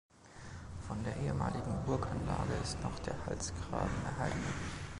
[0.87, 4.43] Von der ehemaligen Burganlage ist noch der Halsgraben erhalten.